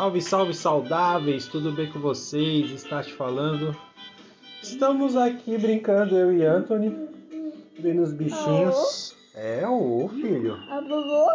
[0.00, 1.46] Salve, salve, saudáveis!
[1.46, 2.70] Tudo bem com vocês?
[2.70, 3.76] Está te falando?
[4.62, 7.06] Estamos aqui brincando, eu e Anthony,
[7.78, 9.14] vendo os bichinhos.
[9.34, 10.54] É o filho.
[10.70, 11.26] A vovô?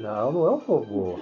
[0.00, 1.20] Não, não é o vovô.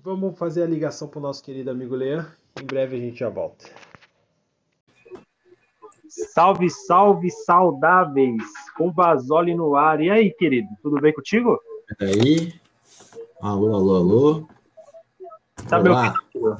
[0.00, 2.24] Vamos fazer a ligação pro nosso querido amigo Leão.
[2.62, 3.68] Em breve a gente já volta.
[6.08, 8.44] Salve, salve, saudáveis!
[8.76, 10.00] Com Vasoli no ar.
[10.00, 10.68] E aí, querido?
[10.80, 11.58] Tudo bem contigo?
[11.98, 12.64] Peraí.
[13.46, 14.48] Alô, alô, alô.
[15.68, 16.12] Tá me Olá.
[16.34, 16.56] ouvindo?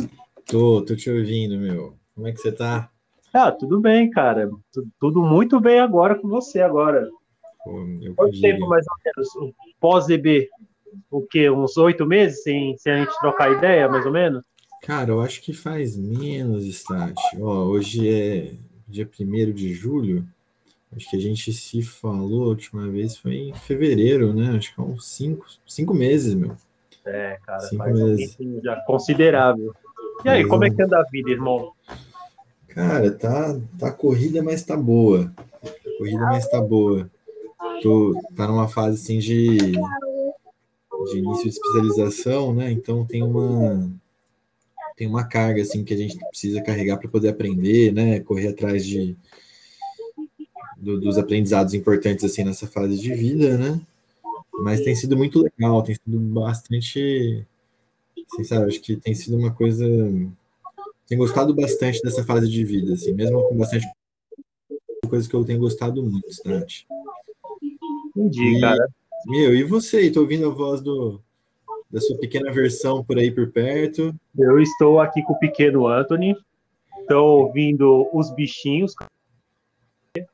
[0.46, 1.96] Tô, tô te ouvindo, meu.
[2.14, 2.88] Como é que você tá?
[3.34, 4.48] Ah, tudo bem, cara.
[4.72, 7.10] Tu- Tudo muito bem agora com você agora.
[7.64, 9.54] Pô, Quanto tempo mais ou menos?
[9.80, 10.48] Pós-EB?
[11.10, 11.50] O quê?
[11.50, 14.44] Uns oito meses sem, sem a gente trocar ideia, mais ou menos?
[14.82, 17.20] Cara, eu acho que faz menos, Stat.
[17.40, 18.54] Ó, hoje é
[18.86, 20.24] dia 1 de julho.
[20.94, 24.56] Acho que a gente se falou a última vez foi em fevereiro, né?
[24.56, 26.56] Acho que há uns cinco, cinco meses, meu.
[27.06, 28.30] É, cara, Cinco faz um meses.
[28.36, 29.74] tempinho já considerável.
[30.24, 31.72] E aí, Faz como é um- que anda a vida, irmão?
[32.68, 35.32] Cara, tá, tá corrida, mas tá boa.
[35.98, 37.10] Corrida, mas tá boa.
[37.82, 42.70] Tô, tá numa fase assim de, de início de especialização, né?
[42.70, 43.90] Então tem uma
[44.96, 48.20] tem uma carga assim que a gente precisa carregar para poder aprender, né?
[48.20, 49.14] Correr atrás de
[50.76, 53.80] do- dos aprendizados importantes assim nessa fase de vida, né?
[54.62, 57.44] Mas tem sido muito legal, tem sido bastante,
[58.32, 59.84] assim, sabe, acho que tem sido uma coisa
[61.06, 63.86] tenho gostado bastante dessa fase de vida, assim, mesmo com bastante
[65.08, 66.84] coisas que eu tenho gostado muito, Stat.
[68.16, 68.88] Entendi, E- cara.
[69.26, 70.10] Meu, e você?
[70.10, 71.20] Tô ouvindo a voz do,
[71.90, 74.14] da sua pequena versão por aí por perto.
[74.38, 76.36] Eu estou aqui com o pequeno Anthony.
[77.00, 78.94] Estou ouvindo os bichinhos.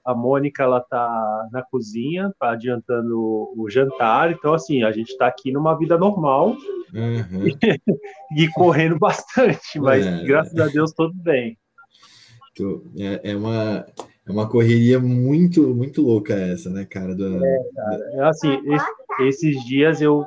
[0.04, 4.30] A Mônica, ela tá na cozinha, tá adiantando o jantar.
[4.32, 6.56] Então, assim, a gente tá aqui numa vida normal
[6.94, 7.44] Aham.
[8.36, 10.24] e correndo bastante, mas É.
[10.24, 11.56] graças a Deus tudo bem.
[12.98, 13.86] É, é uma,
[14.26, 17.14] é uma correria muito, muito louca essa, né, cara?
[17.14, 17.40] Do,
[18.24, 18.84] Assim, es-
[19.20, 20.26] esses dias eu,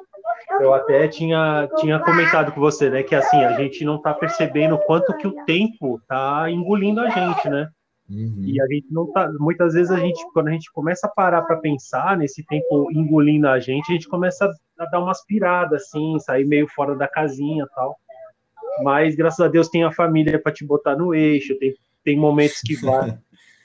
[0.59, 4.73] eu até tinha, tinha comentado com você, né, que assim, a gente não tá percebendo
[4.73, 7.69] o quanto que o tempo tá engolindo a gente, né?
[8.09, 8.43] Uhum.
[8.43, 9.31] E a gente não tá.
[9.39, 13.47] Muitas vezes a gente, quando a gente começa a parar para pensar nesse tempo engolindo
[13.47, 17.67] a gente, a gente começa a dar umas piradas, assim, sair meio fora da casinha
[17.73, 17.97] tal.
[18.83, 21.73] Mas graças a Deus tem a família para te botar no eixo, tem,
[22.03, 23.17] tem momentos que vai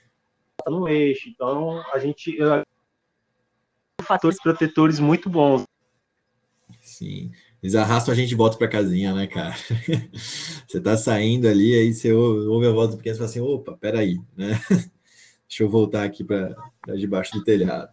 [0.66, 1.28] no eixo.
[1.28, 2.40] Então a gente.
[2.40, 2.62] eh,
[4.02, 5.64] Fatores protetores muito bons.
[6.80, 7.30] Sim.
[7.62, 9.54] Eles arrastam a gente de volta pra casinha, né, cara?
[10.66, 13.76] Você tá saindo ali, aí você ouve a voz do pequeno e fala assim: opa,
[13.76, 14.52] peraí, né?
[15.48, 16.54] Deixa eu voltar aqui para
[16.96, 17.90] debaixo do telhado.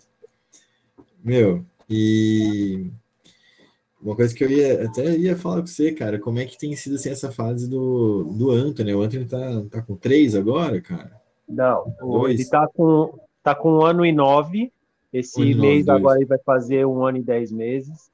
[1.24, 2.90] Meu, e
[4.02, 6.76] uma coisa que eu ia até ia falar com você, cara, como é que tem
[6.76, 8.94] sido assim, essa fase do, do Anthony?
[8.94, 11.20] O Anthony tá, tá com três agora, cara?
[11.50, 12.40] Não, o- Dois.
[12.40, 14.72] ele tá com, tá com um ano e nove.
[15.12, 15.98] Esse Um nove, mês dois.
[15.98, 18.10] agora ele vai fazer um ano e dez meses.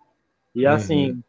[0.55, 1.21] E Uhum.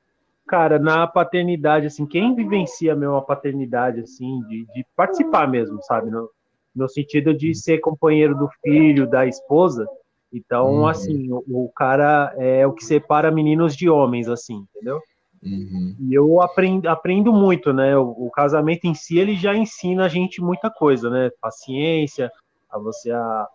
[0.47, 6.11] Cara, na paternidade, assim, quem vivencia mesmo a paternidade, assim, de, de participar mesmo, sabe?
[6.11, 6.29] No,
[6.75, 9.87] no sentido de ser companheiro do filho, da esposa.
[10.33, 10.87] Então, Uhum.
[10.87, 15.01] assim, o, o cara é o que separa meninos de homens, assim, entendeu?
[15.43, 15.95] Uhum.
[16.01, 17.97] E eu aprendo, aprendo muito, né?
[17.97, 21.31] O, o casamento em si, ele já ensina a gente muita coisa, né?
[21.41, 22.31] Paciência,
[22.71, 23.49] a você a,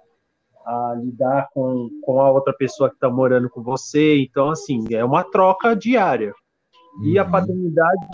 [0.66, 4.22] a lidar com, com a outra pessoa que está morando com você.
[4.22, 6.34] Então, assim, é uma troca diária.
[7.04, 7.32] E a Uhum.
[7.32, 8.08] paternidade,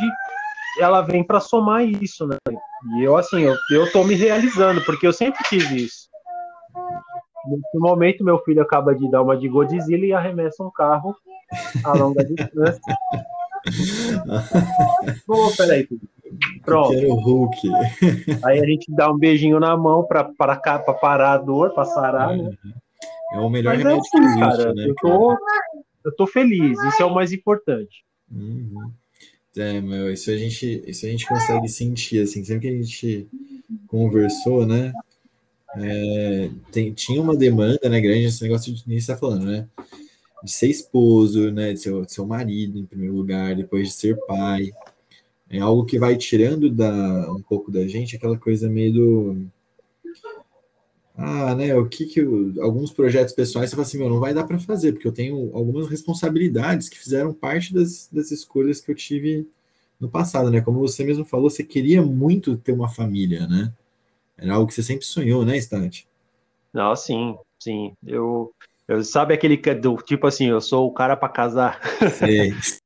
[0.79, 2.37] ela vem para somar isso, né?
[2.97, 6.07] E eu, assim, eu, eu tô me realizando, porque eu sempre tive isso.
[7.47, 11.15] Nesse momento, meu filho acaba de dar uma de Godzilla e arremessa um carro
[11.83, 12.81] a longa distância.
[15.25, 15.87] Pô, peraí.
[16.63, 16.93] Pronto.
[17.13, 17.57] Hulk.
[18.43, 21.73] Aí a gente dá um beijinho na mão pra, pra, cá- pra parar a dor,
[21.73, 22.51] pra sarar, né?
[23.33, 24.73] É o melhor Mas é remédio assim, que existe, cara.
[24.73, 24.85] né?
[24.87, 25.37] Eu tô,
[26.05, 28.03] eu tô feliz, isso é o mais importante.
[28.31, 28.91] Uhum.
[29.57, 33.27] É, meu, isso a gente, isso a gente consegue sentir, assim, sempre que a gente
[33.87, 34.93] conversou, né?
[35.77, 39.67] é, tem- tinha uma demanda, né, grande, esse negócio de está falando, né?
[40.43, 41.73] De ser esposo, né?
[41.73, 44.71] De ser, de ser marido, em primeiro lugar, depois de ser pai.
[45.49, 49.47] É algo que vai tirando da, um pouco da gente aquela coisa meio do.
[51.17, 51.73] Ah, né?
[51.75, 52.19] O que que.
[52.19, 55.13] eu- alguns projetos pessoais você fala assim, meu, não vai dar para fazer, porque eu
[55.13, 59.47] tenho algumas responsabilidades que fizeram parte das, das escolhas que eu tive
[59.99, 60.59] no passado, né?
[60.61, 63.71] Como você mesmo falou, você queria muito ter uma família, né?
[64.37, 66.07] Era algo que você sempre sonhou, né, Stante?
[66.73, 67.93] Não, sim, sim.
[68.05, 68.53] Eu,
[68.85, 71.79] eu sabe aquele que- do tipo assim, eu sou o cara pra casar.
[72.11, 72.51] Sei.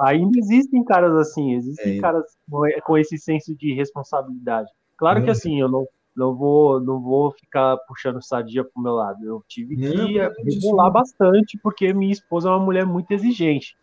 [0.00, 2.00] Ainda existem caras assim, existem é.
[2.00, 2.24] caras
[2.84, 4.70] com esse senso de responsabilidade.
[4.96, 5.86] Claro que assim, eu não,
[6.18, 9.24] não vou não vou ficar puxando sadia pro meu lado.
[9.24, 13.76] Eu tive que regular bastante porque minha esposa é uma mulher muito exigente.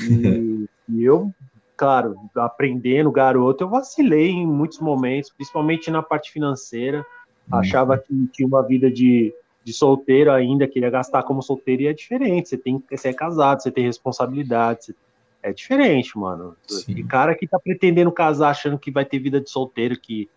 [0.00, 1.32] E, e, eu,
[1.76, 7.04] claro, aprendendo garoto, eu vacilei em muitos momentos, principalmente na parte financeira.
[7.50, 7.58] Uhum.
[7.58, 9.34] Achava que tinha uma vida de,
[9.64, 12.50] de solteiro ainda, queria gastar como solteiro e é diferente.
[12.50, 14.94] Você tem você é casado, você tem responsabilidade, você
[15.42, 16.54] é diferente, mano.
[16.68, 17.04] Sim.
[17.04, 20.28] cara que tá pretendendo casar achando que vai ter vida de solteiro, que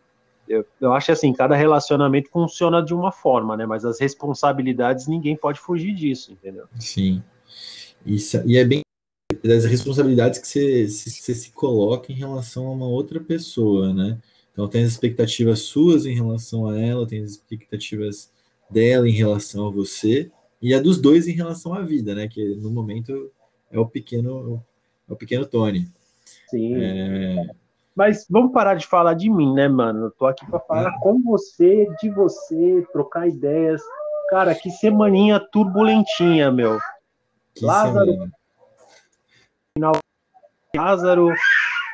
[0.47, 3.65] eu, eu acho assim, cada relacionamento funciona de uma forma, né?
[3.65, 6.65] Mas as responsabilidades ninguém pode fugir disso, entendeu?
[6.79, 7.23] Sim.
[8.05, 8.81] Isso, e é bem
[9.43, 14.19] das responsabilidades que você, você se coloca em relação a uma outra pessoa, né?
[14.51, 18.31] Então tem as expectativas suas em relação a ela, tem as expectativas
[18.69, 20.31] dela em relação a você
[20.61, 22.27] e a dos dois em relação à vida, né?
[22.27, 23.31] Que no momento
[23.71, 24.63] é o pequeno
[25.09, 25.87] é o pequeno Tony.
[26.49, 26.75] Sim.
[26.75, 27.62] É...
[27.95, 30.05] Mas vamos parar de falar de mim, né, mano?
[30.05, 33.81] Eu tô aqui para falar com você, de você, trocar ideias.
[34.29, 36.79] Cara, que semaninha turbulentinha, meu.
[37.53, 38.11] Que Lázaro.
[38.11, 38.31] Semana.
[39.77, 39.93] Final
[40.75, 41.29] Lázaro,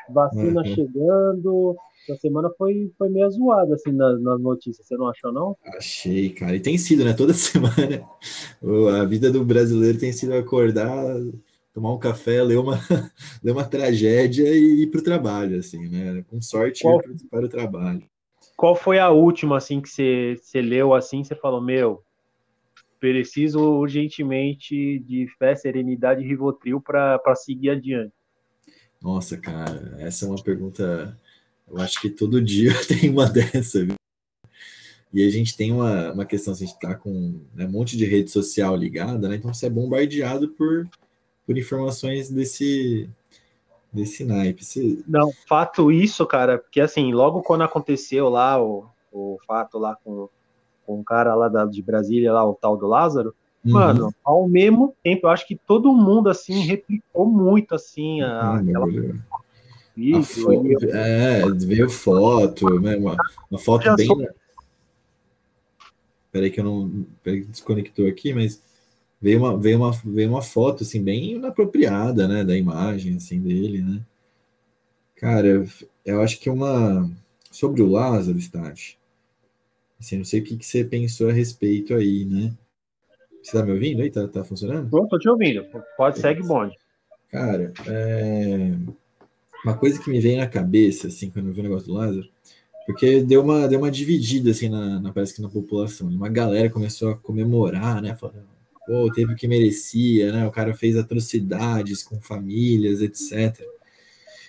[0.10, 0.76] vacina uhum.
[0.76, 1.76] chegando.
[2.08, 4.88] Essa semana foi, foi meio zoada, assim, nas, nas notícias.
[4.88, 5.58] Você não achou, não?
[5.78, 6.56] Achei, cara.
[6.56, 7.14] E tem sido, né?
[7.14, 8.04] Toda semana.
[9.00, 10.96] A vida do brasileiro tem sido acordar
[11.80, 12.78] tomar um café, ler uma,
[13.42, 16.24] ler uma tragédia e ir para o trabalho, assim, né?
[16.30, 18.04] Com sorte Qual, para o trabalho.
[18.58, 22.04] Qual foi a última, assim, que você, você leu, assim, você falou, meu,
[23.00, 28.14] preciso urgentemente de fé, serenidade e Rivotril para seguir adiante?
[29.02, 31.18] Nossa, cara, essa é uma pergunta...
[31.66, 33.96] Eu acho que todo dia tem uma dessa, viu?
[35.14, 37.96] E a gente tem uma, uma questão, assim, a gente tá com né, um monte
[37.96, 39.36] de rede social ligada, né?
[39.36, 40.88] Então você é bombardeado por
[41.50, 43.10] por informações desse
[43.92, 44.64] desse naipe.
[44.64, 45.04] Se...
[45.08, 50.30] Não, fato isso, cara, porque assim, logo quando aconteceu lá o, o fato lá com,
[50.86, 53.34] com o cara lá da, de Brasília, lá o tal do Lázaro,
[53.66, 53.72] uhum.
[53.72, 58.70] mano, ao mesmo tempo, eu acho que todo mundo assim replicou muito assim a, uhum,
[58.70, 58.86] aquela
[59.98, 63.18] vídeo, foto, é, veio foto, né, uma,
[63.50, 64.06] uma foto bem.
[64.06, 64.24] Sou...
[66.32, 67.08] Peraí que eu não.
[67.24, 68.62] Peraí que desconectou aqui, mas
[69.22, 73.82] veio uma, veio uma, veio uma foto, assim, bem inapropriada, né, da imagem, assim, dele,
[73.82, 74.02] né.
[75.16, 75.66] Cara,
[76.06, 77.10] eu acho que uma...
[77.52, 79.00] Sobre o Lázaro, Stati,
[80.00, 82.54] assim, não sei o que, que você pensou a respeito aí, né.
[83.42, 84.12] Você tá me ouvindo aí?
[84.12, 84.90] Tá, tá funcionando?
[84.90, 85.66] Tô, tô te ouvindo.
[85.98, 86.22] Pode, é.
[86.22, 86.76] segue bonde.
[87.32, 88.72] Cara, é...
[89.64, 92.28] uma coisa que me vem na cabeça, assim, quando eu vi o negócio do Lázaro,
[92.86, 96.08] porque deu uma, deu uma dividida, assim, na, na, parece que na população.
[96.08, 98.48] Uma galera começou a comemorar, né, falando,
[98.90, 100.48] pô, teve o que merecia, né?
[100.48, 103.64] O cara fez atrocidades com famílias, etc.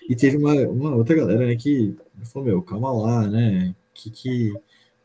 [0.08, 1.94] E teve uma, uma outra galera, né, que
[2.24, 3.74] falou, meu, calma lá, né?
[3.92, 4.54] Que, que,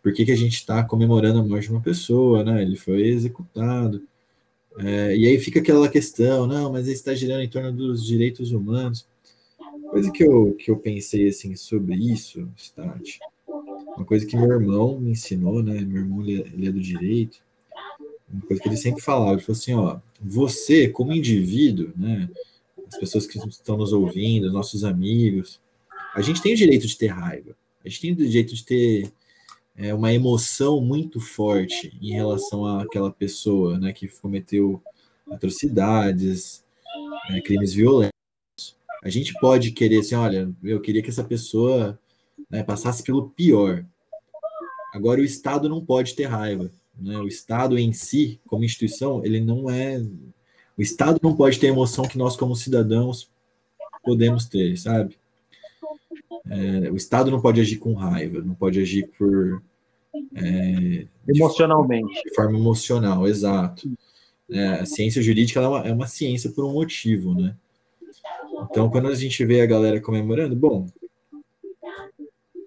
[0.01, 2.61] por que, que a gente está comemorando a morte de uma pessoa, né?
[2.61, 4.07] Ele foi executado.
[4.79, 9.05] É, e aí fica aquela questão, não, mas está girando em torno dos direitos humanos.
[9.91, 13.19] Coisa que eu, que eu pensei assim sobre isso, Stat,
[13.97, 15.81] uma coisa que meu irmão me ensinou, né?
[15.81, 17.44] Meu irmão ele, é, é do direito
[18.31, 22.29] uma coisa que ele sempre falava, ele falou assim, ó, você como indivíduo, né,
[22.87, 25.59] as pessoas que estão nos ouvindo, os nossos amigos,
[26.13, 29.11] a gente tem o direito de ter raiva, a gente tem o direito de ter
[29.75, 34.81] é, uma emoção muito forte em relação àquela pessoa, né, que cometeu
[35.29, 36.63] atrocidades,
[37.29, 38.11] né, crimes violentos.
[39.03, 41.99] A gente pode querer assim, olha, eu queria que essa pessoa
[42.49, 43.85] né, passasse pelo pior.
[44.93, 46.71] Agora o Estado não pode ter raiva.
[46.99, 47.17] Né?
[47.17, 50.01] O Estado em si, como instituição, ele não é.
[50.77, 53.29] O Estado não pode ter a emoção que nós, como cidadãos,
[54.03, 55.17] podemos ter, sabe?
[56.49, 59.61] É, o Estado não pode agir com raiva, não pode agir por.
[60.35, 62.13] É, Emocionalmente.
[62.13, 63.89] De, de, forma emocional, exato.
[64.49, 67.55] É, a ciência jurídica é uma, é uma ciência por um motivo, né?
[68.69, 70.87] Então, quando a gente vê a galera comemorando, bom,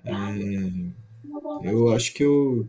[0.04, 2.68] é, eu acho que eu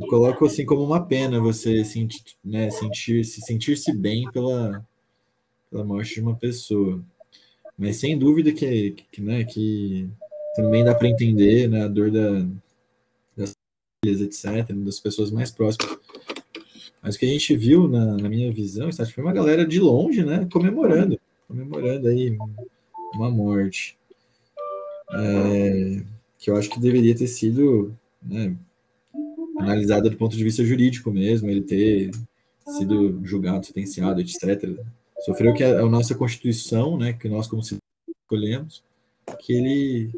[0.00, 4.86] eu coloco assim como uma pena você sentir, né, sentir se sentir-se bem pela,
[5.70, 7.02] pela morte de uma pessoa.
[7.76, 10.08] Mas sem dúvida que, que, né, que
[10.54, 12.46] também dá para entender né, a dor da,
[13.36, 13.54] das
[14.04, 15.98] famílias, etc., das pessoas mais próximas.
[17.02, 20.24] Mas o que a gente viu na, na minha visão, foi uma galera de longe,
[20.24, 22.36] né, comemorando, comemorando aí
[23.14, 23.96] uma morte.
[25.10, 26.02] É,
[26.38, 28.54] que eu acho que deveria ter sido né,
[29.58, 32.10] analisada do ponto de vista jurídico mesmo, ele ter
[32.78, 34.78] sido julgado, sentenciado, etc.
[35.24, 38.82] Sofreu que a, a nossa Constituição, né, que nós como escolhemos,
[39.40, 40.10] que ele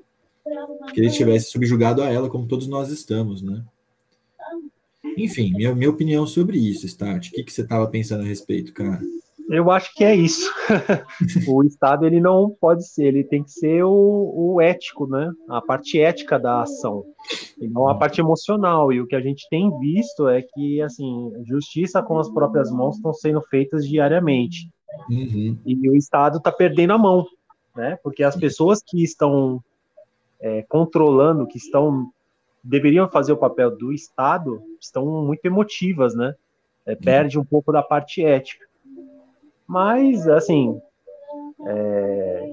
[0.92, 3.64] que ele tivesse subjugado a ela, como todos nós estamos, né?
[5.16, 7.28] Enfim, minha, minha opinião sobre isso, Start.
[7.28, 9.00] O que, que você estava pensando a respeito, cara?
[9.50, 10.48] Eu acho que é isso.
[11.48, 15.32] o Estado ele não pode ser, ele tem que ser o, o, ético, né?
[15.48, 17.04] A parte ética da ação,
[17.60, 18.92] e não a parte emocional.
[18.92, 22.96] E o que a gente tem visto é que, assim, justiça com as próprias mãos
[22.96, 24.70] estão sendo feitas diariamente.
[25.10, 25.58] Uhum.
[25.66, 27.26] E o Estado está perdendo a mão,
[27.74, 27.98] né?
[28.04, 29.60] Porque as pessoas que estão
[30.40, 32.08] é, controlando, que estão
[32.62, 36.34] deveriam fazer o papel do Estado, estão muito emotivas, né?
[36.86, 38.69] É, perde um pouco da parte ética.
[39.70, 40.82] Mas, assim,
[41.64, 42.52] é...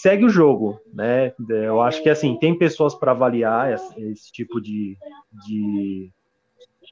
[0.00, 1.34] segue o jogo, né?
[1.48, 4.96] Eu acho que, assim, tem pessoas para avaliar esse, tipo de,
[5.44, 6.08] de,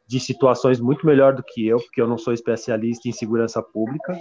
[0.08, 4.18] de situações muito melhor do que eu, porque eu não sou especialista em segurança pública.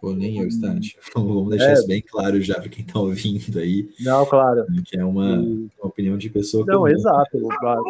[0.00, 0.96] Pô, nem eu, Stante.
[1.14, 1.72] Vamos deixar é.
[1.74, 3.88] isso bem claro já para quem está ouvindo aí.
[4.00, 4.64] Não, claro.
[4.84, 6.88] Que é uma, uma opinião de pessoa Não, comum.
[6.88, 7.38] exato.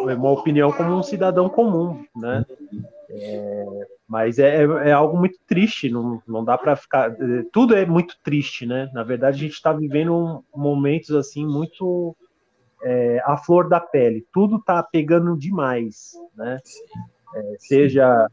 [0.09, 2.45] É uma opinião como um cidadão comum, né?
[2.71, 2.83] Uhum.
[3.11, 3.65] É,
[4.07, 7.15] mas é, é, algo muito triste, não, não dá para ficar.
[7.51, 8.89] Tudo é muito triste, né?
[8.93, 12.15] Na verdade, a gente está vivendo momentos assim muito
[12.83, 14.25] é, à flor da pele.
[14.31, 16.59] Tudo está pegando demais, né?
[17.35, 18.27] É, seja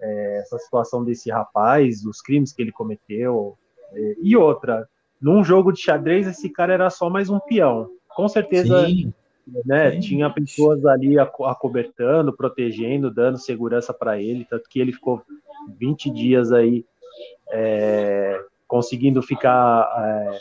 [0.00, 3.56] é, essa situação desse rapaz, os crimes que ele cometeu.
[3.92, 4.88] É, e outra,
[5.20, 7.90] num jogo de xadrez, esse cara era só mais um peão.
[8.08, 9.12] Com certeza, Sim.
[9.64, 9.92] né?
[9.92, 10.00] Sim.
[10.00, 15.22] Tinha pessoas ali acobertando, protegendo, dando segurança para ele, tanto que ele ficou
[15.78, 16.84] 20 dias aí
[17.52, 20.40] é, conseguindo ficar é,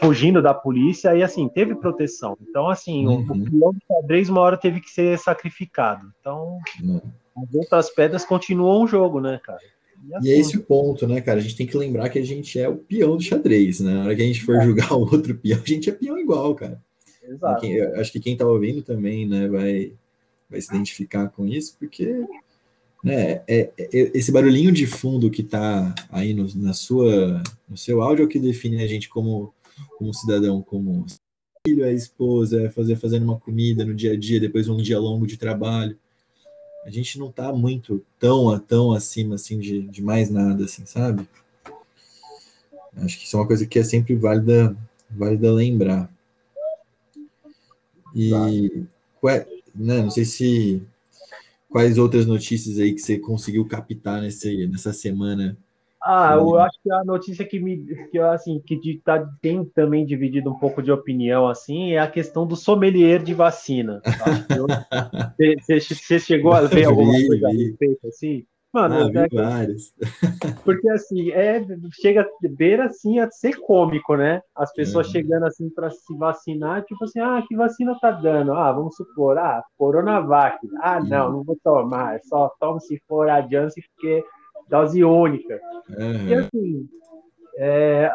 [0.00, 2.36] fugindo da polícia e assim teve proteção.
[2.48, 3.26] Então assim uhum.
[3.28, 6.12] o, o peão de xadrez uma hora teve que ser sacrificado.
[6.20, 7.00] Então uhum
[7.36, 9.60] as outras pedras continuam o jogo, né, cara?
[10.04, 11.38] E, assim, e é esse o ponto, né, cara?
[11.38, 13.94] A gente tem que lembrar que a gente é o peão do xadrez, né?
[13.94, 14.64] Na hora que a gente for é.
[14.64, 16.80] julgar o outro peão, a gente é peão igual, cara.
[17.22, 17.60] Exato.
[17.60, 19.92] Quem, acho que quem tá ouvindo também, né, vai,
[20.50, 22.26] vai se identificar com isso, porque
[23.02, 28.02] né, é, é, esse barulhinho de fundo que tá aí no, na sua, no seu
[28.02, 29.54] áudio é o que define a gente como,
[29.98, 31.04] como cidadão comum.
[31.66, 34.98] Filho, a esposa, é fazer fazendo uma comida no dia a dia, depois um dia
[34.98, 35.96] longo de trabalho
[36.84, 41.26] a gente não está muito tão, tão acima assim de, de mais nada, assim, sabe?
[42.96, 44.76] Acho que isso é uma coisa que é sempre válida,
[45.08, 46.12] válida lembrar.
[48.14, 48.30] E
[49.74, 50.82] né, não sei se
[51.70, 55.56] quais outras notícias aí que você conseguiu captar nesse, nessa semana
[56.04, 60.50] ah, eu acho que a notícia que me que assim que tá, tem também dividido
[60.50, 64.02] um pouco de opinião assim é a questão do sommelier de vacina.
[65.38, 68.44] Você chegou a ver alguma vi, coisa a respeito assim?
[68.72, 69.92] Mano, ah, é, vários.
[70.64, 71.62] Porque assim, é,
[72.00, 74.40] chega beira assim a ser cômico, né?
[74.56, 75.10] As pessoas é.
[75.10, 78.54] chegando assim para se vacinar, tipo assim, ah, que vacina tá dando?
[78.54, 80.56] Ah, vamos supor, ah, Coronavac.
[80.80, 84.24] Ah, não, não vou tomar, só tomo se for a Janssen porque
[84.72, 85.60] dose única.
[85.90, 86.28] Uhum.
[86.28, 86.88] E assim,
[87.58, 88.10] é,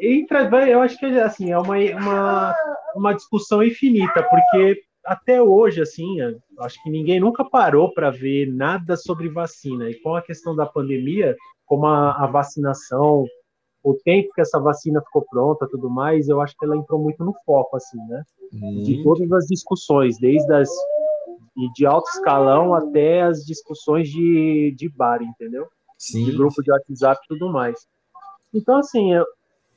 [0.00, 2.54] entra, eu acho que assim, é uma, uma,
[2.96, 6.16] uma discussão infinita, porque até hoje, assim,
[6.60, 9.90] acho que ninguém nunca parou para ver nada sobre vacina.
[9.90, 13.24] E com a questão da pandemia, como a, a, vacinação,
[13.82, 17.24] o tempo que essa vacina ficou pronta, tudo mais, eu acho que ela entrou muito
[17.24, 18.22] no foco, assim, né?
[18.52, 18.82] Uhum.
[18.82, 20.68] De todas as discussões, desde as
[21.58, 25.66] e de alto escalão até as discussões de, de bar, entendeu?
[25.98, 26.24] Sim.
[26.24, 27.86] De grupo de WhatsApp e tudo mais.
[28.54, 29.26] Então, assim, eu,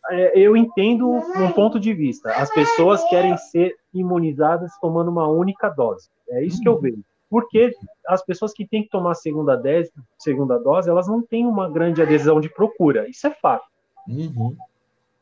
[0.10, 2.32] é, eu entendo um ponto de vista.
[2.34, 6.08] As pessoas querem ser imunizadas tomando uma única dose.
[6.30, 7.04] É isso que eu vejo.
[7.30, 7.74] Porque
[8.08, 11.70] as pessoas que têm que tomar a segunda dose, segunda dose, elas não têm uma
[11.70, 13.10] grande adesão de procura.
[13.10, 13.66] Isso é fato.
[14.08, 14.56] Uhum.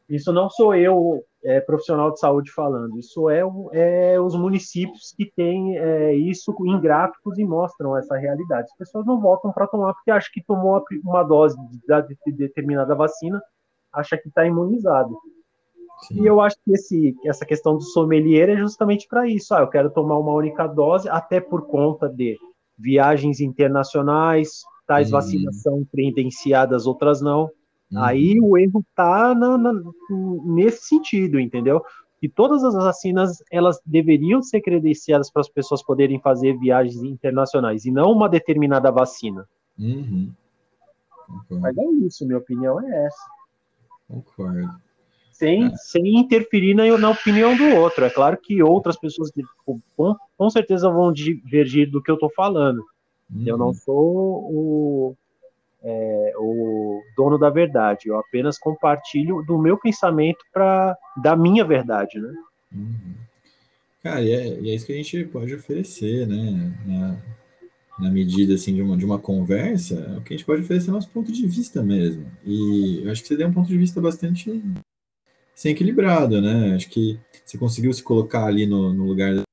[0.10, 5.32] Isso não sou eu é, profissional de saúde falando, isso é, é os municípios que
[5.36, 8.68] têm é, isso em gráficos e mostram essa realidade.
[8.72, 12.96] As pessoas não voltam para tomar porque acham que tomou uma dose de, de determinada
[12.96, 13.42] vacina,
[13.94, 15.16] acha que está imunizado.
[16.08, 16.22] Sim.
[16.22, 19.54] E eu acho que esse, essa questão do sommelier é justamente para isso.
[19.54, 22.38] Ah, eu quero tomar uma única dose, até por conta de
[22.78, 25.12] viagens internacionais, tais hum.
[25.12, 27.50] vacinas são credenciadas, outras não.
[27.91, 28.03] Uhum.
[28.03, 29.74] Aí o erro tá na, na,
[30.46, 31.81] nesse sentido, entendeu?
[32.19, 37.86] Que todas as vacinas elas deveriam ser credenciadas para as pessoas poderem fazer viagens internacionais
[37.86, 39.48] e não uma determinada vacina.
[39.77, 40.31] Uhum.
[41.50, 43.25] Mas é isso, minha opinião é essa.
[44.08, 44.69] Concordo.
[45.31, 45.75] Sem, é.
[45.77, 48.03] sem interferir na, na opinião do outro.
[48.03, 49.31] É claro que outras pessoas
[49.65, 52.84] com, com certeza vão divergir do que eu estou falando.
[53.34, 53.43] Uhum.
[53.46, 55.15] Eu não sou o,
[55.83, 58.07] é, o dono da verdade.
[58.07, 62.33] Eu apenas compartilho do meu pensamento para da minha verdade, né?
[62.74, 63.15] Uhum.
[64.03, 66.74] Cara, e é, e é, isso que a gente pode oferecer, né?
[66.86, 67.17] Na,
[68.00, 70.89] na medida assim de uma, de uma conversa, é o que a gente pode oferecer
[70.89, 72.25] é nosso ponto de vista mesmo.
[72.45, 74.63] E eu acho que você deu um ponto de vista bastante
[75.53, 76.75] sem equilibrado, né?
[76.75, 79.43] Acho que você conseguiu se colocar ali no, no lugar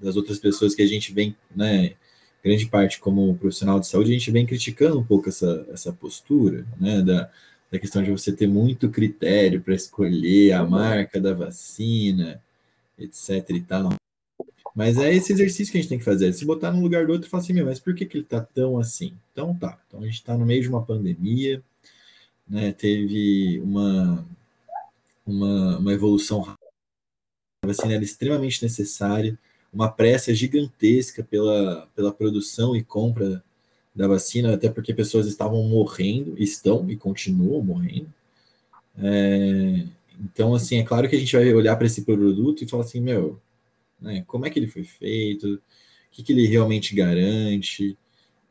[0.00, 1.94] das outras pessoas que a gente vem, né?
[2.42, 6.66] Grande parte como profissional de saúde, a gente vem criticando um pouco essa, essa postura,
[6.80, 7.02] né?
[7.02, 7.30] Da,
[7.70, 12.42] da questão de você ter muito critério para escolher a marca da vacina,
[12.98, 13.90] etc e tal.
[14.74, 17.06] Mas é esse exercício que a gente tem que fazer, é se botar num lugar
[17.06, 19.14] do outro e falar assim, meu, mas por que, que ele tá tão assim?
[19.32, 21.62] Então tá, então a gente está no meio de uma pandemia,
[22.48, 22.72] né?
[22.72, 24.26] Teve uma
[25.26, 26.66] uma, uma evolução rápida.
[27.64, 29.38] A vacina era extremamente necessária,
[29.72, 33.42] uma pressa gigantesca pela, pela produção e compra
[33.94, 38.12] da vacina, até porque pessoas estavam morrendo, estão e continuam morrendo.
[38.98, 39.84] É,
[40.20, 43.00] então, assim, é claro que a gente vai olhar para esse produto e falar assim,
[43.00, 43.40] meu,
[44.00, 45.60] né, como é que ele foi feito, o
[46.10, 47.96] que, que ele realmente garante,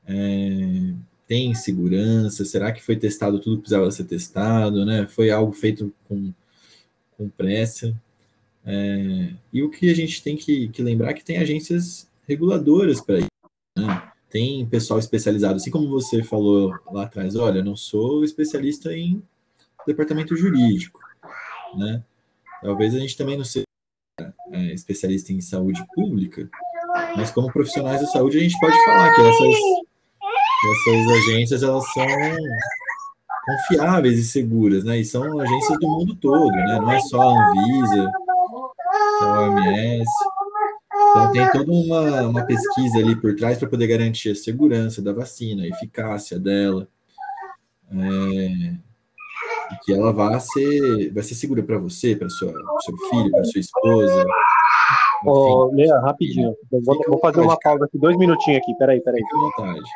[0.07, 0.93] é,
[1.27, 5.07] tem segurança, será que foi testado tudo que precisava ser testado, né?
[5.07, 6.33] Foi algo feito com
[7.21, 7.95] com pressa.
[8.65, 13.01] É, e o que a gente tem que, que lembrar é que tem agências reguladoras
[13.01, 13.27] para isso.
[13.77, 14.11] Né?
[14.29, 19.21] Tem pessoal especializado, assim como você falou lá atrás, olha, não sou especialista em
[19.85, 20.99] departamento jurídico,
[21.75, 22.01] né?
[22.61, 23.65] Talvez a gente também não seja
[24.51, 26.49] é, especialista em saúde pública,
[27.17, 29.55] mas como profissionais da saúde a gente pode falar que essas,
[30.71, 32.05] essas agências elas são
[33.45, 34.99] confiáveis e seguras, né?
[34.99, 36.79] E são agências do mundo todo, né?
[36.79, 38.11] Não é só a Anvisa,
[39.21, 40.11] só a OMS.
[41.11, 45.13] Então tem toda uma, uma pesquisa ali por trás para poder garantir a segurança da
[45.13, 46.87] vacina, a eficácia dela,
[47.91, 48.73] é,
[49.83, 52.53] que ela vai ser, vai ser segura para você, para seu
[53.09, 54.25] filho, para sua esposa.
[55.25, 56.55] Ô, oh, Lea, rapidinho.
[56.71, 58.73] Vou, vou, fazer uma pausa aqui, dois minutinhos aqui.
[58.75, 59.21] Peraí, peraí.
[59.21, 59.89] Fique à vontade.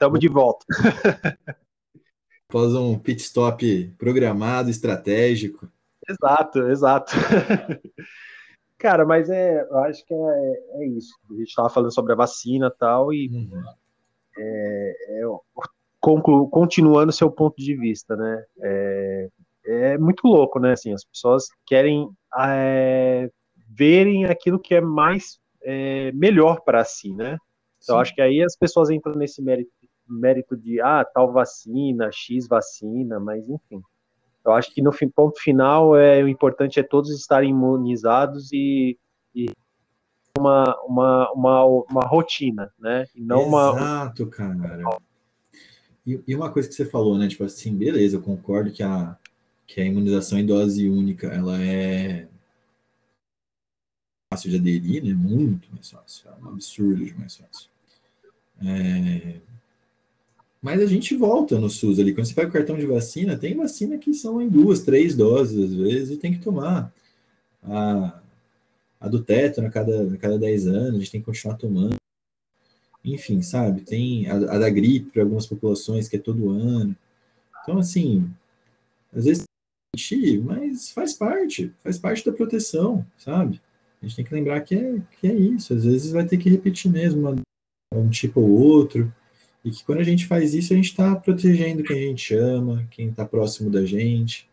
[0.00, 0.64] Estamos de volta.
[2.48, 5.70] Após um pit stop programado, estratégico.
[6.08, 7.12] Exato, exato.
[8.78, 11.14] Cara, mas é, eu acho que é, é isso.
[11.30, 13.62] A gente estava falando sobre a vacina e tal, e uhum.
[14.38, 15.22] é, é,
[16.00, 18.44] conclu, continuando seu ponto de vista, né?
[18.62, 19.28] É,
[19.66, 20.72] é muito louco, né?
[20.72, 22.08] Assim, as pessoas querem
[22.38, 23.30] é,
[23.68, 27.36] verem aquilo que é mais é, melhor para si, né?
[27.82, 29.70] Então, acho que aí as pessoas entram nesse mérito
[30.10, 33.82] mérito de ah, tal vacina, X vacina, mas enfim.
[34.44, 38.98] Eu acho que no fim, ponto final é o importante é todos estarem imunizados e,
[39.34, 39.46] e
[40.38, 43.06] uma, uma, uma, uma rotina, né?
[43.14, 44.30] E não Exato, uma...
[44.30, 44.82] cara.
[46.06, 47.28] E, e, uma coisa que você falou, né?
[47.28, 49.16] Tipo assim, beleza, eu concordo que a,
[49.66, 52.26] que a imunização em dose única ela é
[54.32, 55.12] fácil de aderir, né?
[55.12, 57.70] Muito mais fácil, é um absurdo de mais fácil.
[58.62, 59.40] É,
[60.62, 62.14] mas a gente volta no SUS ali.
[62.14, 65.70] Quando você pega o cartão de vacina, tem vacina que são em duas, três doses,
[65.70, 66.92] às vezes, e tem que tomar.
[67.62, 68.20] A,
[69.00, 71.96] a do tétano a cada, a cada 10 anos, a gente tem que continuar tomando.
[73.02, 73.80] Enfim, sabe?
[73.80, 76.94] Tem a, a da gripe para algumas populações, que é todo ano.
[77.62, 78.30] Então, assim,
[79.12, 79.44] às vezes
[80.44, 83.60] mas faz parte, faz parte da proteção, sabe?
[84.00, 85.74] A gente tem que lembrar que é, que é isso.
[85.74, 87.36] Às vezes vai ter que repetir mesmo uma,
[87.94, 89.12] um tipo ou outro.
[89.64, 92.86] E que quando a gente faz isso, a gente está protegendo quem a gente ama,
[92.90, 94.48] quem está próximo da gente.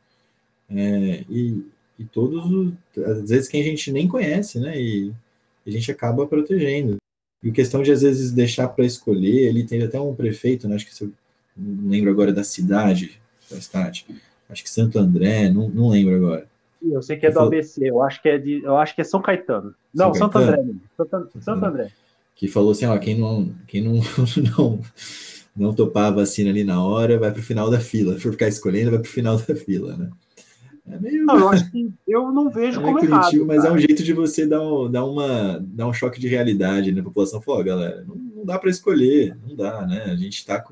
[0.69, 1.63] É, e,
[1.97, 4.79] e todos, os, às vezes, quem a gente nem conhece, né?
[4.79, 5.13] E
[5.65, 6.97] a gente acaba protegendo.
[7.41, 10.87] E questão de, às vezes, deixar para escolher, ele tem até um prefeito, né, acho
[10.87, 11.09] que você,
[11.55, 14.05] não lembro agora da cidade, da cidade,
[14.49, 16.47] acho que Santo André, não, não lembro agora.
[16.81, 17.39] Eu sei que é do.
[17.39, 19.73] ABC, eu acho que é de, eu acho que é São Caetano.
[19.93, 20.63] Não, São Santo André.
[20.97, 21.91] Santo, Santo André
[22.37, 23.95] que falou assim, ó, quem não, quem não,
[24.57, 24.79] não,
[25.55, 28.13] não topar a vacina ali na hora, vai para o final da fila.
[28.13, 30.09] Se for ficar escolhendo, vai para o final da fila, né?
[30.89, 31.25] É meio...
[31.25, 33.45] Não, eu acho que eu não vejo é como errado.
[33.45, 36.91] Mas é um jeito de você dar um, dar uma, dar um choque de realidade
[36.91, 37.03] na né?
[37.03, 37.41] população.
[37.41, 40.03] Falou, galera, não, não dá para escolher, não dá, né?
[40.03, 40.63] A gente está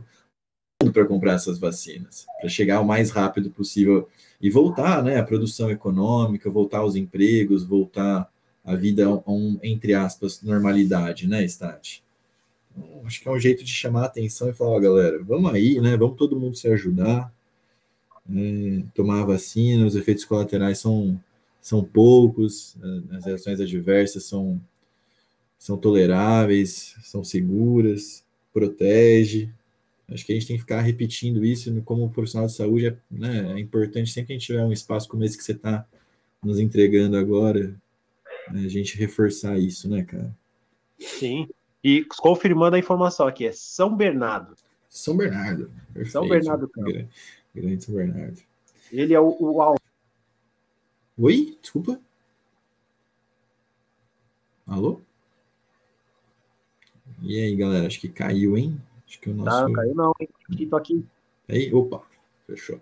[0.94, 4.08] para comprar essas vacinas, para chegar o mais rápido possível
[4.40, 5.18] e voltar, né?
[5.18, 8.30] A produção econômica, voltar aos empregos, voltar
[8.66, 12.04] a vida a um, entre aspas, normalidade, né, Stati?
[12.78, 15.54] Então, acho que é um jeito de chamar a atenção e falar, ó, galera, vamos
[15.54, 15.96] aí, né?
[15.96, 17.32] Vamos todo mundo se ajudar.
[18.30, 21.20] é, tomar vacina, os efeitos colaterais são,
[21.62, 22.76] são poucos,
[23.12, 24.60] as reações adversas são,
[25.60, 28.24] são toleráveis, são seguras,
[28.54, 29.50] protege.
[30.08, 32.88] Acho que a gente tem que ficar repetindo isso como profissional de saúde.
[32.88, 35.54] É, né, é importante sempre que a gente tiver um espaço como esse que você
[35.54, 35.86] está
[36.44, 37.76] nos entregando agora,
[38.52, 40.36] né, a gente reforçar isso, né, cara?
[41.00, 41.48] Sim.
[41.84, 44.56] E confirmando a informação aqui, é São Bernardo.
[44.90, 45.72] São Bernardo.
[45.94, 46.12] Perfeito.
[46.12, 47.10] São Bernardo Grande,
[47.54, 48.42] grande São Bernardo.
[48.92, 49.76] Ele é o, o
[51.18, 51.58] Oi?
[51.62, 52.00] Desculpa.
[54.68, 55.02] Alô?
[57.22, 57.88] E aí, galera?
[57.88, 58.82] Acho que caiu, hein?
[59.08, 59.68] Acho que o nosso.
[59.68, 60.30] Não, caiu não, hein?
[60.52, 61.06] Aqui, tô aqui.
[61.48, 62.04] Aí, opa,
[62.48, 62.82] fechou.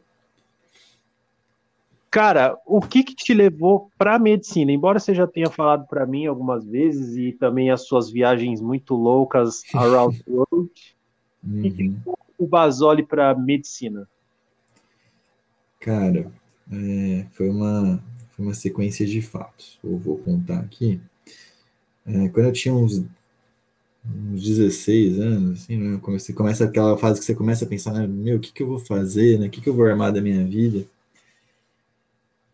[2.13, 4.71] Cara, o que, que te levou para medicina?
[4.71, 8.93] Embora você já tenha falado para mim algumas vezes e também as suas viagens muito
[8.93, 10.69] loucas around the world,
[11.43, 11.58] uhum.
[11.58, 11.95] o que, que
[12.38, 14.08] o Basoli para medicina?
[15.80, 16.32] Cara,
[16.71, 17.99] é, foi, uma,
[18.34, 19.80] foi uma sequência de fatos.
[19.84, 21.02] Eu vou contar aqui.
[22.06, 23.04] É, quando eu tinha uns,
[24.06, 28.06] uns 16 anos, assim, né, comecei, começa aquela fase que você começa a pensar, né,
[28.06, 30.21] meu, o que, que eu vou fazer, né, o que, que eu vou armar da
[30.21, 30.86] minha vida?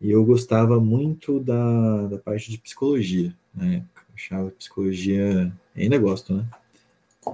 [0.00, 3.84] E eu gostava muito da, da parte de psicologia, né?
[4.14, 6.46] Achava psicologia, ainda gosto, né?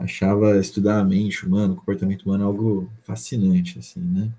[0.01, 4.33] Achava estudar a mente humana, o comportamento humano algo fascinante, assim, né?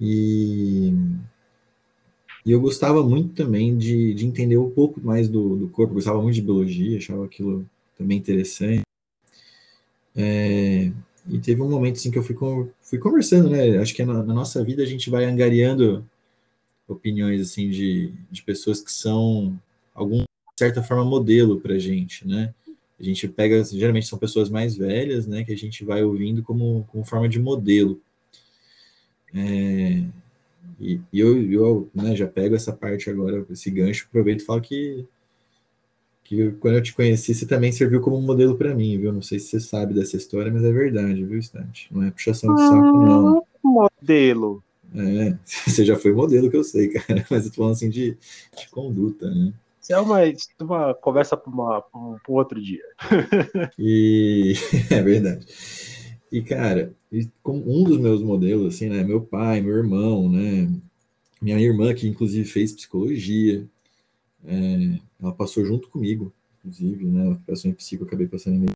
[0.00, 0.94] E,
[2.44, 6.22] e eu gostava muito também de, de entender um pouco mais do, do corpo, gostava
[6.22, 7.66] muito de biologia, achava aquilo
[7.98, 8.82] também interessante.
[10.16, 10.90] É,
[11.28, 12.34] e teve um momento assim que eu fui,
[12.82, 13.76] fui conversando, né?
[13.76, 16.04] Acho que na, na nossa vida a gente vai angariando
[16.90, 19.58] opiniões assim de, de pessoas que são
[19.94, 20.24] algum
[20.58, 22.54] certa forma modelo para gente, né?
[22.98, 25.42] A gente pega geralmente são pessoas mais velhas, né?
[25.42, 28.00] Que a gente vai ouvindo como, como forma de modelo.
[29.34, 30.04] É,
[30.78, 34.60] e, e eu, eu né, já pego essa parte agora, esse gancho, aproveito e falo
[34.60, 35.06] que
[36.30, 39.12] que quando eu te conheci, você também serviu como modelo para mim, viu?
[39.12, 41.88] Não sei se você sabe dessa história, mas é verdade, viu, Stante?
[41.90, 43.42] Não é puxação de saco, não.
[43.64, 44.62] Modelo.
[44.94, 48.16] É, você já foi modelo que eu sei, cara, mas eu tô falando assim de,
[48.56, 49.52] de conduta, né?
[49.80, 50.18] Isso é uma,
[50.60, 52.84] uma conversa para um, um outro dia.
[53.78, 54.54] E
[54.90, 55.46] é verdade.
[56.30, 56.94] E, cara,
[57.44, 59.02] um dos meus modelos, assim, né?
[59.02, 60.70] Meu pai, meu irmão, né?
[61.40, 63.66] Minha irmã, que inclusive fez psicologia,
[64.44, 67.26] é, ela passou junto comigo, inclusive, né?
[67.26, 68.70] Ela passou em psico, eu acabei passando em.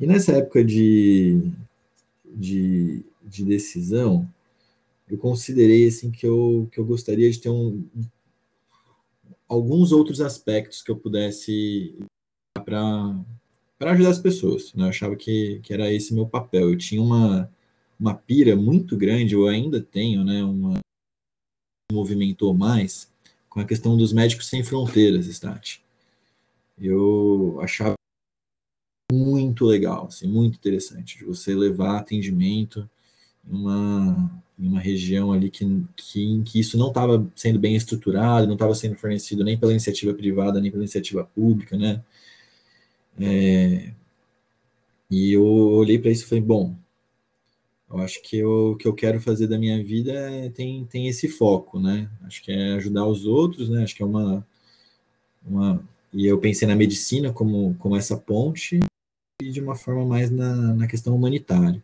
[0.00, 1.52] E nessa época de,
[2.24, 4.28] de, de decisão,
[5.12, 7.86] eu considerei assim que eu, que eu gostaria de ter um,
[9.46, 11.94] alguns outros aspectos que eu pudesse
[12.64, 13.14] para
[13.78, 14.72] para ajudar as pessoas.
[14.74, 14.84] Né?
[14.84, 16.70] Eu achava que, que era esse meu papel.
[16.70, 17.52] Eu tinha uma,
[17.98, 20.42] uma pira muito grande, eu ainda tenho, né?
[20.44, 20.78] Uma
[21.92, 23.12] movimentou mais
[23.50, 25.82] com a questão dos médicos sem fronteiras, Stat.
[26.78, 27.94] Eu achava
[29.12, 32.88] muito legal, assim, muito interessante de você levar atendimento
[33.44, 35.64] uma em uma região ali que,
[35.96, 40.14] que, que isso não estava sendo bem estruturado, não estava sendo fornecido nem pela iniciativa
[40.14, 42.02] privada, nem pela iniciativa pública, né?
[43.20, 43.92] É,
[45.10, 46.76] e eu olhei para isso e falei, bom,
[47.90, 51.28] eu acho que o que eu quero fazer da minha vida é, tem, tem esse
[51.28, 52.08] foco, né?
[52.22, 53.82] Acho que é ajudar os outros, né?
[53.82, 54.46] Acho que é uma,
[55.44, 55.82] uma...
[56.12, 58.80] E eu pensei na medicina como, como essa ponte
[59.42, 61.82] e de uma forma mais na, na questão humanitária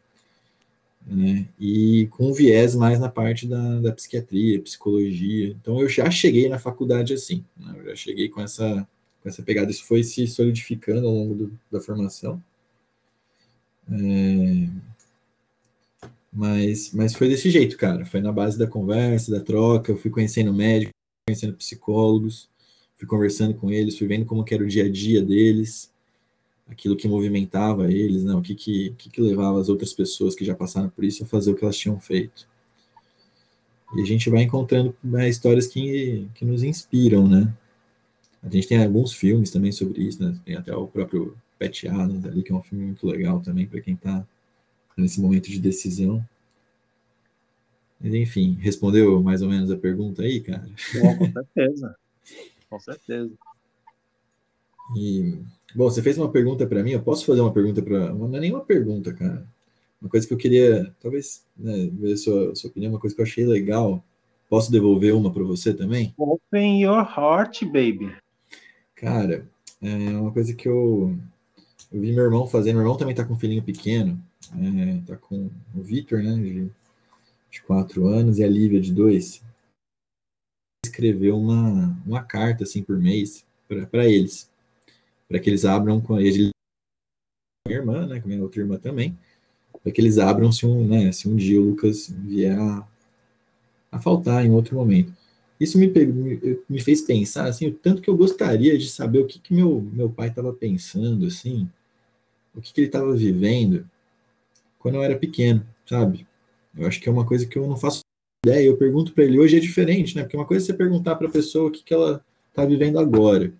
[1.08, 1.48] né?
[1.58, 5.48] E com viés mais na parte da, da psiquiatria, psicologia.
[5.48, 7.74] Então eu já cheguei na faculdade assim, né?
[7.78, 8.86] eu já cheguei com essa,
[9.22, 9.70] com essa pegada.
[9.70, 12.42] Isso foi se solidificando ao longo do, da formação.
[13.90, 14.68] É...
[16.30, 18.04] Mas, mas foi desse jeito, cara.
[18.04, 19.90] Foi na base da conversa, da troca.
[19.90, 20.92] Eu fui conhecendo médicos,
[21.26, 22.48] conhecendo psicólogos,
[22.96, 25.90] fui conversando com eles, fui vendo como era o dia a dia deles
[26.70, 28.34] aquilo que movimentava eles, né?
[28.34, 31.26] o que, que, que, que levava as outras pessoas que já passaram por isso a
[31.26, 32.46] fazer o que elas tinham feito.
[33.96, 37.52] E a gente vai encontrando né, histórias que, que nos inspiram, né?
[38.42, 40.38] A gente tem alguns filmes também sobre isso, né?
[40.44, 43.80] Tem até o próprio Pat Adams ali, que é um filme muito legal também para
[43.80, 44.26] quem está
[44.96, 46.24] nesse momento de decisão.
[47.98, 50.68] Mas enfim, respondeu mais ou menos a pergunta aí, cara?
[50.94, 51.96] Bom, com certeza.
[52.68, 53.32] Com certeza.
[54.96, 55.38] E
[55.74, 58.12] Bom, você fez uma pergunta para mim, eu posso fazer uma pergunta para.
[58.12, 59.46] Não é nenhuma pergunta, cara.
[60.00, 63.20] Uma coisa que eu queria, talvez, né, ver a sua, sua opinião, uma coisa que
[63.20, 64.02] eu achei legal.
[64.48, 66.14] Posso devolver uma para você também?
[66.16, 68.14] Open your heart, baby.
[68.94, 69.46] Cara,
[69.82, 71.14] é uma coisa que eu,
[71.92, 72.76] eu vi meu irmão fazendo.
[72.76, 74.18] Meu irmão também tá com um filhinho pequeno,
[74.54, 76.34] é, tá com o Victor, né?
[76.34, 76.70] De
[77.50, 79.42] de quatro anos, e a Lívia, de dois,
[80.84, 83.44] escreveu uma, uma carta, assim, por mês,
[83.90, 84.50] para eles,
[85.28, 86.50] para que eles abram com eles,
[87.66, 89.16] minha irmã, né, com minha outra irmã também,
[89.82, 92.88] para que eles abram se um, né, se um dia o Lucas vier a,
[93.92, 95.12] a faltar em outro momento.
[95.60, 99.26] Isso me, me, me, fez pensar, assim, o tanto que eu gostaria de saber o
[99.26, 101.68] que, que meu, meu pai estava pensando, assim,
[102.54, 103.88] o que, que ele estava vivendo
[104.78, 106.26] quando eu era pequeno, sabe?
[106.76, 108.02] Eu acho que é uma coisa que eu não faço
[108.46, 108.66] ideia.
[108.66, 110.22] Eu pergunto para ele hoje é diferente, né?
[110.22, 112.98] Porque uma coisa é você perguntar para a pessoa o que, que ela está vivendo
[112.98, 113.52] agora.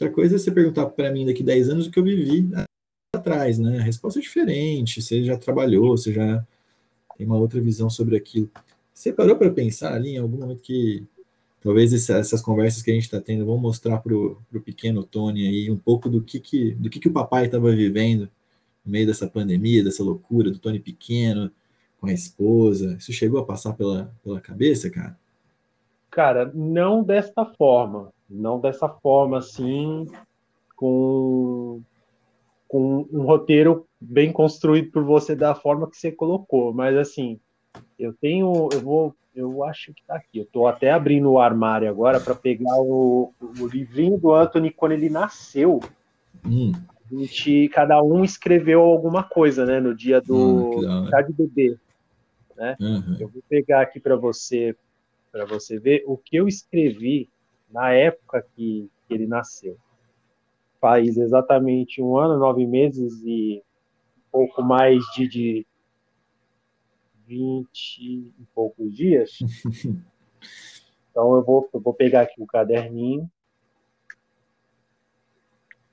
[0.00, 2.48] Outra coisa é você perguntar para mim daqui 10 anos o que eu vivi
[3.14, 3.80] atrás, né?
[3.80, 5.02] A resposta é diferente.
[5.02, 6.42] Você já trabalhou, você já
[7.18, 8.50] tem uma outra visão sobre aquilo.
[8.94, 11.04] Você parou para pensar ali em algum momento que
[11.60, 15.70] talvez essas conversas que a gente está tendo vão mostrar para o pequeno Tony aí
[15.70, 18.22] um pouco do que, que, do que, que o papai estava vivendo
[18.82, 21.50] no meio dessa pandemia, dessa loucura, do Tony pequeno,
[22.00, 22.96] com a esposa.
[22.98, 25.14] Isso chegou a passar pela, pela cabeça, cara?
[26.10, 28.10] Cara, não desta forma.
[28.30, 30.06] Não dessa forma, assim,
[30.76, 31.80] com,
[32.68, 36.72] com um roteiro bem construído por você da forma que você colocou.
[36.72, 37.40] Mas, assim,
[37.98, 38.68] eu tenho.
[38.72, 40.38] Eu vou eu acho que tá aqui.
[40.40, 44.92] Eu tô até abrindo o armário agora para pegar o, o, livrinho do Anthony quando
[44.92, 45.80] ele nasceu.
[46.44, 46.72] Hum.
[47.10, 51.76] A gente, cada um escreveu alguma coisa, né, no dia do chá de bebê,
[52.56, 52.76] né?
[52.80, 53.16] Uhum.
[53.18, 54.76] Eu vou pegar aqui para você,
[55.32, 57.28] para você ver o que eu escrevi
[57.70, 59.76] na época que, que ele nasceu.
[60.80, 63.62] Faz exatamente um ano, nove meses e
[64.18, 65.66] um pouco mais de, de
[67.26, 69.38] 20 e poucos dias.
[71.10, 73.30] então eu vou, eu vou pegar aqui o caderninho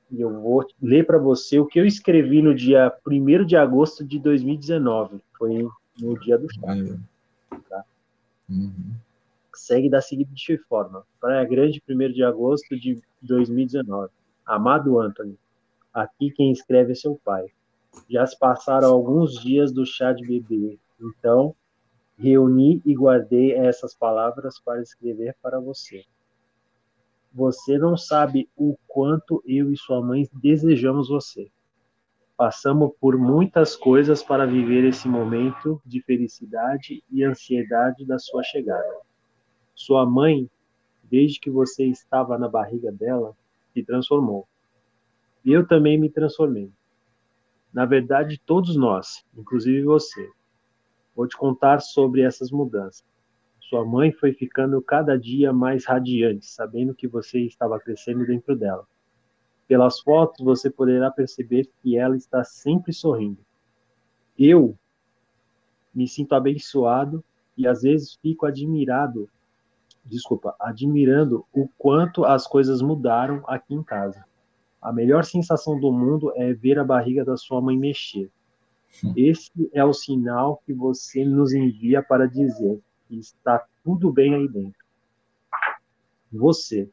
[0.10, 4.06] e eu vou ler para você o que eu escrevi no dia 1 de agosto
[4.06, 5.20] de 2019.
[5.38, 5.68] Foi
[6.00, 6.62] no dia do chá.
[7.70, 7.84] Tá?
[8.50, 8.96] Uhum.
[9.58, 14.12] Segue da seguinte forma: Praia Grande, 1 de agosto de 2019.
[14.46, 15.38] Amado Anthony,
[15.94, 17.48] aqui quem escreve é seu pai.
[18.10, 21.56] Já se passaram alguns dias do chá de bebê então,
[22.18, 26.04] reuni e guardei essas palavras para escrever para você.
[27.32, 31.52] Você não sabe o quanto eu e sua mãe desejamos você.
[32.36, 39.07] Passamos por muitas coisas para viver esse momento de felicidade e ansiedade da sua chegada.
[39.78, 40.50] Sua mãe,
[41.04, 43.38] desde que você estava na barriga dela,
[43.76, 44.48] se transformou.
[45.46, 46.72] E eu também me transformei.
[47.72, 50.32] Na verdade, todos nós, inclusive você.
[51.16, 53.06] Vou te contar sobre essas mudanças.
[53.60, 58.88] Sua mãe foi ficando cada dia mais radiante, sabendo que você estava crescendo dentro dela.
[59.68, 63.46] Pelas fotos, você poderá perceber que ela está sempre sorrindo.
[64.40, 64.76] Eu
[65.94, 67.24] me sinto abençoado
[67.56, 69.30] e às vezes fico admirado,
[70.08, 74.26] desculpa, admirando o quanto as coisas mudaram aqui em casa.
[74.82, 78.32] A melhor sensação do mundo é ver a barriga da sua mãe mexer.
[79.16, 84.48] Esse é o sinal que você nos envia para dizer que está tudo bem aí
[84.48, 84.80] dentro.
[86.32, 86.90] Você.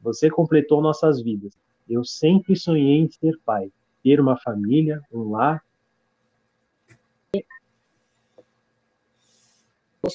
[0.00, 1.52] Você completou nossas vidas.
[1.88, 3.70] Eu sempre sonhei em ser pai,
[4.02, 5.62] ter uma família, um lar.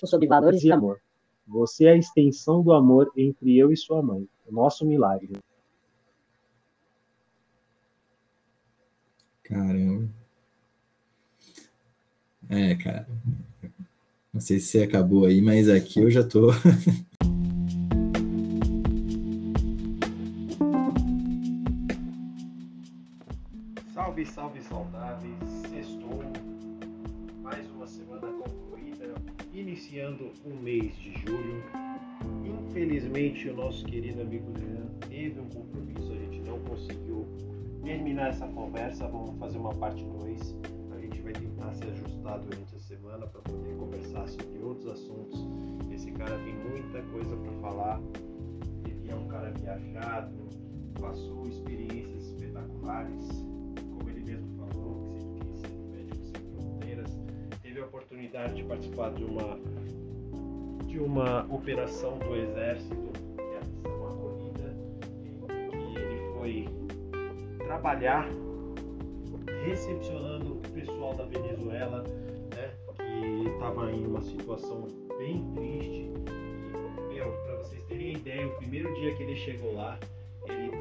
[0.05, 0.99] sobre valores e amor.
[1.47, 5.33] Você é a extensão do amor entre eu e sua mãe, o nosso milagre.
[9.43, 10.09] Caramba.
[12.49, 13.07] É, cara.
[14.33, 16.49] Não sei se você acabou aí, mas aqui eu já tô.
[29.77, 31.63] Iniciando o mês de julho.
[32.43, 36.11] Infelizmente, o nosso querido amigo Leandro teve um compromisso.
[36.13, 37.27] A gente não conseguiu
[37.83, 39.07] terminar essa conversa.
[39.07, 40.55] Vamos fazer uma parte 2
[41.27, 45.45] vai tentar se ajustar durante a semana para poder conversar sobre outros assuntos.
[45.91, 48.01] Esse cara tem muita coisa para falar.
[48.85, 50.47] Ele é um cara viajado,
[50.99, 53.45] passou experiências espetaculares,
[57.97, 59.59] oportunidade de participar de uma
[60.85, 62.95] de uma operação do exército,
[63.35, 64.75] que é a missão acolhida,
[65.25, 66.69] em que ele foi
[67.65, 68.29] trabalhar
[69.65, 72.03] recepcionando o pessoal da Venezuela,
[72.55, 76.07] né, que estava em uma situação bem triste.
[77.45, 79.99] Para vocês terem ideia, o primeiro dia que ele chegou lá,
[80.47, 80.71] ele,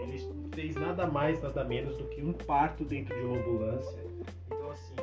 [0.00, 0.18] ele
[0.54, 3.98] fez nada mais, nada menos do que um parto dentro de uma ambulância.
[4.46, 4.94] Então, assim,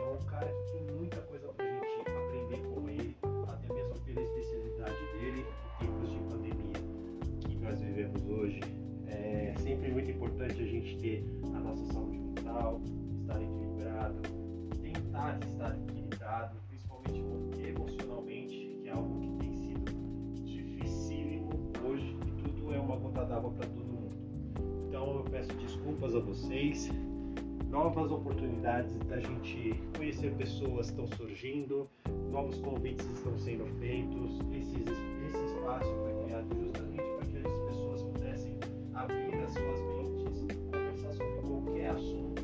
[27.69, 31.89] Novas oportunidades da gente conhecer pessoas estão surgindo,
[32.29, 34.41] novos convites estão sendo feitos.
[34.51, 38.57] Esse, esse espaço foi criado justamente para que as pessoas pudessem
[38.93, 42.41] abrir as suas mentes, conversar sobre qualquer assunto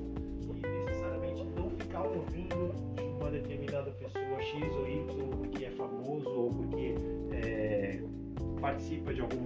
[0.55, 6.29] e necessariamente não ficar ouvindo de uma determinada pessoa X ou Y porque é famoso
[6.29, 6.95] ou porque
[7.33, 8.01] é,
[8.61, 9.42] participa de alguma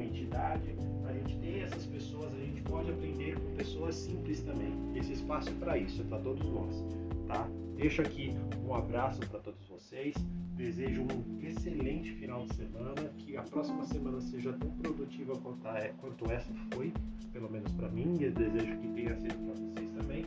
[5.28, 6.86] espaço é para isso, é para todos nós,
[7.28, 7.50] tá?
[7.76, 8.34] Deixo aqui
[8.66, 10.16] um abraço para todos vocês.
[10.56, 15.68] Desejo um excelente final de semana, que a próxima semana seja tão produtiva quanto,
[16.00, 16.94] quanto essa foi,
[17.34, 18.18] pelo menos para mim.
[18.22, 20.26] Eu desejo que tenha sido para vocês também.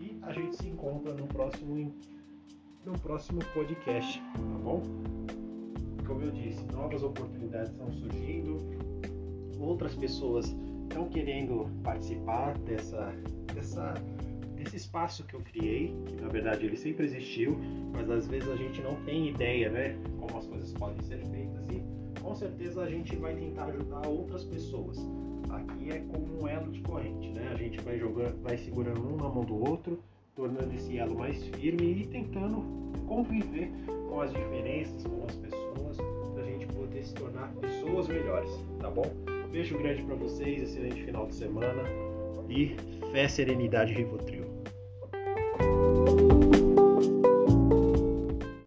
[0.00, 1.92] E a gente se encontra no próximo
[2.86, 4.80] no próximo podcast, tá bom?
[6.06, 8.58] Como eu disse, novas oportunidades estão surgindo,
[9.58, 10.54] outras pessoas
[10.88, 13.12] estão querendo participar dessa,
[13.52, 13.94] dessa
[14.66, 17.56] esse espaço que eu criei, que na verdade ele sempre existiu,
[17.92, 21.68] mas às vezes a gente não tem ideia, né, como as coisas podem ser feitas
[21.70, 21.82] e
[22.20, 24.98] com certeza a gente vai tentar ajudar outras pessoas.
[25.48, 27.48] Aqui é como um elo de corrente, né?
[27.52, 30.02] A gente vai jogando, vai segurando um na mão do outro,
[30.34, 32.64] tornando esse elo mais firme e tentando
[33.06, 33.70] conviver
[34.08, 35.96] com as diferenças, com as pessoas,
[36.34, 38.50] para a gente poder se tornar pessoas melhores,
[38.80, 39.06] tá bom?
[39.52, 41.84] Beijo grande para vocês, excelente final de semana
[42.48, 42.76] e
[43.12, 44.45] fé, serenidade e Rivotril.
[45.96, 46.45] you